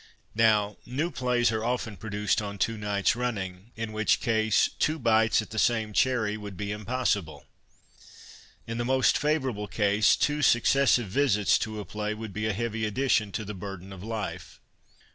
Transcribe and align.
Now, 0.33 0.77
new 0.83 1.11
j)lays 1.11 1.51
are 1.51 1.63
often 1.63 1.95
produced 1.95 2.41
on 2.41 2.57
two 2.57 2.75
nights 2.75 3.11
numing, 3.13 3.69
in 3.75 3.91
which 3.93 4.19
case 4.19 4.67
two 4.79 4.97
bites 4.97 5.43
at 5.43 5.51
the 5.51 5.59
same 5.59 5.93
cherry 5.93 6.37
would 6.37 6.57
be 6.57 6.71
impossible. 6.71 7.45
In 8.65 8.79
the 8.79 8.83
most 8.83 9.15
favourable 9.15 9.67
case, 9.67 10.15
two 10.15 10.41
successive 10.41 11.07
visits 11.07 11.59
to 11.59 11.79
a 11.79 11.85
play 11.85 12.15
would 12.15 12.33
be 12.33 12.47
a 12.47 12.53
heavy 12.53 12.83
addition 12.83 13.31
to 13.33 13.45
the 13.45 13.53
burden 13.53 13.93
of 13.93 14.03
life. 14.03 14.59